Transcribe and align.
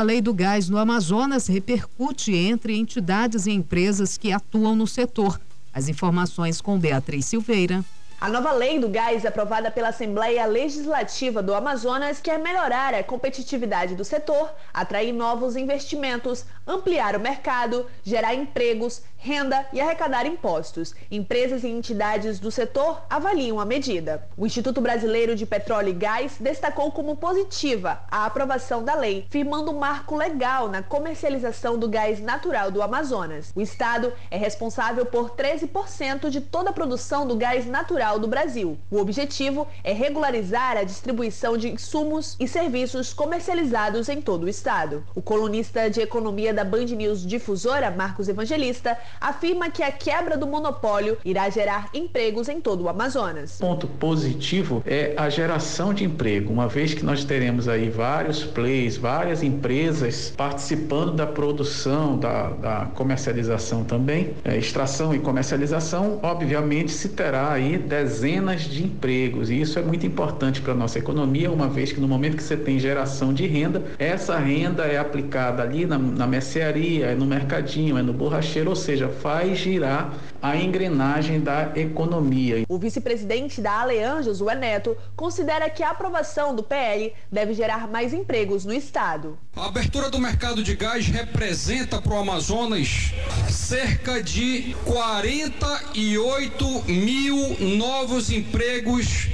A 0.00 0.02
lei 0.02 0.22
do 0.22 0.32
gás 0.32 0.70
no 0.70 0.78
Amazonas 0.78 1.46
repercute 1.46 2.34
entre 2.34 2.74
entidades 2.74 3.44
e 3.44 3.50
empresas 3.50 4.16
que 4.16 4.32
atuam 4.32 4.74
no 4.74 4.86
setor. 4.86 5.38
As 5.74 5.90
informações 5.90 6.58
com 6.58 6.78
Beatriz 6.78 7.26
Silveira. 7.26 7.84
A 8.18 8.26
nova 8.26 8.50
lei 8.52 8.78
do 8.78 8.88
gás, 8.88 9.26
aprovada 9.26 9.70
pela 9.70 9.90
Assembleia 9.90 10.46
Legislativa 10.46 11.42
do 11.42 11.52
Amazonas, 11.52 12.18
quer 12.18 12.38
melhorar 12.38 12.94
a 12.94 13.04
competitividade 13.04 13.94
do 13.94 14.02
setor, 14.02 14.50
atrair 14.72 15.12
novos 15.12 15.54
investimentos, 15.54 16.46
ampliar 16.66 17.14
o 17.14 17.20
mercado, 17.20 17.84
gerar 18.02 18.34
empregos, 18.34 19.02
renda 19.20 19.66
e 19.72 19.80
arrecadar 19.80 20.26
impostos. 20.26 20.94
Empresas 21.10 21.62
e 21.62 21.68
entidades 21.68 22.40
do 22.40 22.50
setor 22.50 23.02
avaliam 23.08 23.60
a 23.60 23.64
medida. 23.66 24.26
O 24.36 24.46
Instituto 24.46 24.80
Brasileiro 24.80 25.36
de 25.36 25.44
Petróleo 25.44 25.90
e 25.90 25.92
Gás 25.92 26.36
destacou 26.40 26.90
como 26.90 27.14
positiva 27.16 28.00
a 28.10 28.24
aprovação 28.24 28.82
da 28.82 28.94
lei, 28.94 29.26
firmando 29.28 29.70
um 29.70 29.78
marco 29.78 30.16
legal 30.16 30.68
na 30.68 30.82
comercialização 30.82 31.78
do 31.78 31.88
gás 31.88 32.20
natural 32.20 32.70
do 32.70 32.82
Amazonas. 32.82 33.52
O 33.54 33.60
estado 33.60 34.12
é 34.30 34.38
responsável 34.38 35.04
por 35.04 35.30
13% 35.30 36.30
de 36.30 36.40
toda 36.40 36.70
a 36.70 36.72
produção 36.72 37.26
do 37.26 37.36
gás 37.36 37.66
natural 37.66 38.18
do 38.18 38.26
Brasil. 38.26 38.78
O 38.90 38.98
objetivo 38.98 39.68
é 39.84 39.92
regularizar 39.92 40.78
a 40.78 40.84
distribuição 40.84 41.58
de 41.58 41.68
insumos 41.68 42.36
e 42.40 42.48
serviços 42.48 43.12
comercializados 43.12 44.08
em 44.08 44.22
todo 44.22 44.44
o 44.44 44.48
estado. 44.48 45.04
O 45.14 45.20
colunista 45.20 45.90
de 45.90 46.00
economia 46.00 46.54
da 46.54 46.64
Band 46.64 46.86
News 46.86 47.26
Difusora, 47.26 47.90
Marcos 47.90 48.28
Evangelista, 48.28 48.98
afirma 49.20 49.70
que 49.70 49.82
a 49.82 49.90
quebra 49.90 50.36
do 50.36 50.46
monopólio 50.46 51.16
irá 51.24 51.48
gerar 51.50 51.88
empregos 51.94 52.48
em 52.48 52.60
todo 52.60 52.84
o 52.84 52.88
Amazonas. 52.88 53.58
Ponto 53.58 53.86
positivo 53.86 54.82
é 54.86 55.14
a 55.16 55.28
geração 55.28 55.92
de 55.94 56.04
emprego, 56.04 56.52
uma 56.52 56.68
vez 56.68 56.94
que 56.94 57.04
nós 57.04 57.24
teremos 57.24 57.68
aí 57.68 57.88
vários 57.88 58.44
plays, 58.44 58.96
várias 58.96 59.42
empresas 59.42 60.32
participando 60.36 61.12
da 61.12 61.26
produção, 61.26 62.18
da, 62.18 62.50
da 62.50 62.86
comercialização 62.94 63.84
também, 63.84 64.34
é, 64.44 64.56
extração 64.56 65.14
e 65.14 65.18
comercialização, 65.18 66.18
obviamente 66.22 66.92
se 66.92 67.10
terá 67.10 67.52
aí 67.52 67.78
dezenas 67.78 68.62
de 68.62 68.84
empregos. 68.84 69.50
E 69.50 69.60
isso 69.60 69.78
é 69.78 69.82
muito 69.82 70.06
importante 70.06 70.60
para 70.60 70.72
a 70.72 70.76
nossa 70.76 70.98
economia, 70.98 71.50
uma 71.50 71.68
vez 71.68 71.92
que 71.92 72.00
no 72.00 72.08
momento 72.08 72.36
que 72.36 72.42
você 72.42 72.56
tem 72.56 72.78
geração 72.78 73.32
de 73.32 73.46
renda, 73.46 73.82
essa 73.98 74.38
renda 74.38 74.84
é 74.84 74.98
aplicada 74.98 75.62
ali 75.62 75.86
na, 75.86 75.98
na 75.98 76.26
mercearia, 76.26 77.06
é 77.06 77.14
no 77.14 77.26
mercadinho, 77.26 77.96
é 77.98 78.02
no 78.02 78.12
borracheiro, 78.12 78.70
ou 78.70 78.76
seja, 78.76 78.99
faz 79.08 79.58
girar 79.58 80.14
a 80.42 80.56
engrenagem 80.56 81.40
da 81.40 81.72
economia. 81.76 82.64
O 82.68 82.78
vice-presidente 82.78 83.60
da 83.60 83.80
Alean, 83.80 84.22
Josué 84.22 84.54
Neto, 84.54 84.96
considera 85.14 85.68
que 85.68 85.82
a 85.82 85.90
aprovação 85.90 86.54
do 86.54 86.62
PL 86.62 87.12
deve 87.30 87.52
gerar 87.54 87.88
mais 87.88 88.14
empregos 88.14 88.64
no 88.64 88.72
estado. 88.72 89.38
A 89.56 89.66
abertura 89.66 90.08
do 90.08 90.18
mercado 90.18 90.62
de 90.62 90.74
gás 90.74 91.06
representa 91.06 92.00
para 92.00 92.14
o 92.14 92.18
Amazonas 92.18 93.12
cerca 93.48 94.22
de 94.22 94.74
48 94.84 96.84
mil 96.86 97.36
novos 97.76 98.30
empregos 98.30 99.28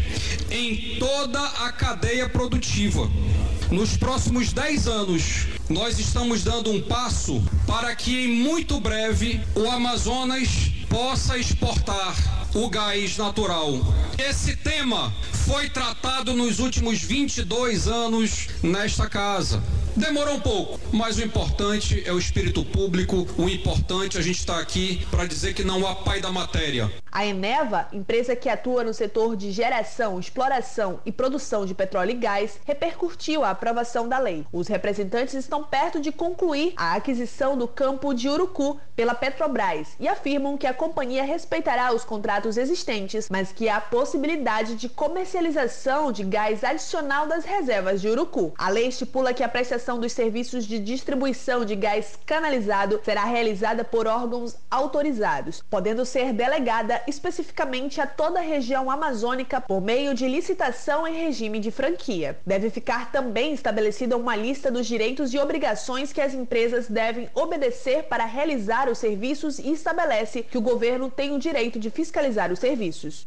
em 0.51 0.99
toda 0.99 1.41
a 1.41 1.73
cadeia 1.73 2.29
produtiva. 2.29 3.11
Nos 3.71 3.97
próximos 3.97 4.53
10 4.53 4.87
anos, 4.87 5.47
nós 5.69 5.99
estamos 5.99 6.45
dando 6.45 6.71
um 6.71 6.81
passo 6.81 7.43
para 7.67 7.95
que 7.97 8.25
em 8.25 8.29
muito 8.29 8.79
breve 8.81 9.41
o 9.55 9.69
Amazonas 9.69 10.71
possa 10.89 11.37
exportar 11.37 12.15
o 12.55 12.71
gás 12.71 13.17
natural. 13.17 13.73
Esse 14.17 14.57
tema 14.57 15.13
foi 15.47 15.69
tratado 15.69 16.33
nos 16.33 16.59
últimos 16.59 17.03
22 17.03 17.87
anos 17.87 18.49
nesta 18.63 19.09
casa. 19.09 19.63
Demorou 19.97 20.35
um 20.35 20.41
pouco, 20.41 20.79
mas 20.93 21.17
o 21.17 21.25
importante 21.25 22.03
é 22.07 22.13
o 22.13 22.19
espírito 22.19 22.63
público, 22.63 23.27
o 23.39 23.49
importante 23.49 24.19
é 24.19 24.21
a 24.21 24.23
gente 24.23 24.39
estar 24.39 24.57
tá 24.57 24.61
aqui 24.61 25.07
para 25.11 25.25
dizer 25.25 25.55
que 25.55 25.65
não 25.65 25.87
há 25.87 25.95
pai 25.95 26.21
da 26.21 26.31
matéria. 26.31 26.93
A 27.11 27.25
Eneva, 27.25 27.89
empresa 27.91 28.37
que 28.37 28.47
atua 28.47 28.85
no 28.85 28.93
setor 28.93 29.35
de 29.35 29.51
geração, 29.51 30.21
exploração 30.21 31.01
e 31.07 31.11
produção 31.11 31.65
de 31.65 31.73
petróleo 31.73 32.11
e 32.11 32.15
gás, 32.15 32.61
repercutiu 32.67 33.43
a 33.43 33.49
aprovação 33.49 34.07
da 34.07 34.19
lei. 34.19 34.45
Os 34.53 34.69
representantes 34.69 35.33
estão 35.33 35.65
perto 35.65 35.99
de 35.99 36.13
concluir 36.13 36.75
a 36.77 36.95
aquisição 36.95 37.57
do 37.57 37.67
campo 37.67 38.13
de 38.13 38.29
Urucu 38.29 38.79
pela 38.97 39.15
Petrobras 39.15 39.89
e 40.01 40.09
afirmam 40.09 40.57
que 40.57 40.67
a 40.67 40.73
companhia 40.73 41.23
respeitará 41.23 41.95
os 41.95 42.05
contratos 42.05 42.57
existentes, 42.57 43.29
mas 43.31 43.53
que 43.53 43.69
há 43.69 43.81
possibilidade 43.81 44.75
de 44.75 44.89
comercialização 44.89 46.11
de 46.11 46.25
gás 46.25 46.65
adicional 46.65 47.27
das 47.27 47.45
reservas 47.45 48.01
de 48.01 48.09
Urucu. 48.09 48.55
A 48.57 48.71
lei 48.71 48.89
estipula 48.89 49.35
que 49.35 49.45
a 49.45 49.49
prestação 49.49 50.01
dos 50.01 50.13
serviços 50.13 50.65
de 50.65 50.79
distribuição 50.79 51.65
de 51.65 51.77
gás 51.77 52.19
canalizado 52.25 53.01
será 53.05 53.25
realizada 53.25 53.85
por 53.85 54.07
órgãos 54.07 54.57
autorizados, 54.71 55.63
podendo 55.69 56.07
ser 56.07 56.33
delegada 56.33 57.03
especificamente 57.07 58.01
a 58.01 58.07
toda 58.07 58.39
a 58.39 58.43
região 58.43 58.91
amazônica 58.91 59.61
por 59.61 59.81
meio 59.83 60.15
de 60.15 60.27
licitação 60.27 61.07
em 61.07 61.15
regime 61.15 61.61
de 61.61 61.71
franquia. 61.71 62.39
Deve 62.47 62.71
ficar 62.71 63.13
também 63.13 63.53
estabelecida 63.53 64.17
uma 64.17 64.35
lista 64.35 64.71
dos 64.71 64.87
direitos 64.87 65.35
e 65.35 65.39
obrigações 65.39 66.13
que 66.13 66.21
as 66.21 66.33
empresas 66.33 66.89
devem 66.89 67.29
obedecer 67.35 68.05
para 68.05 68.25
realizar 68.25 68.86
os 68.89 68.99
serviços 68.99 69.59
e 69.59 69.73
estabelece 69.73 70.43
que 70.43 70.59
o 70.59 70.63
governo 70.63 71.11
tem 71.11 71.35
o 71.35 71.39
direito 71.39 71.79
de 71.79 71.91
fiscalizar 71.91 72.53
os 72.53 72.59
serviços. 72.59 73.27